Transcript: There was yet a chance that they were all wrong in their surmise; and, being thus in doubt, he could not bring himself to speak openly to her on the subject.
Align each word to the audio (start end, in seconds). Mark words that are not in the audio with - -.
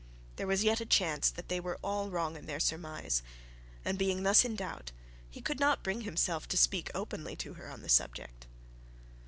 There 0.37 0.47
was 0.47 0.63
yet 0.63 0.81
a 0.81 0.85
chance 0.87 1.29
that 1.29 1.47
they 1.47 1.59
were 1.59 1.77
all 1.83 2.09
wrong 2.09 2.35
in 2.35 2.47
their 2.47 2.59
surmise; 2.59 3.21
and, 3.85 3.99
being 3.99 4.23
thus 4.23 4.43
in 4.43 4.55
doubt, 4.55 4.91
he 5.29 5.41
could 5.41 5.59
not 5.59 5.83
bring 5.83 6.01
himself 6.01 6.47
to 6.47 6.57
speak 6.57 6.89
openly 6.95 7.35
to 7.35 7.53
her 7.53 7.69
on 7.69 7.83
the 7.83 7.87
subject. 7.89 8.47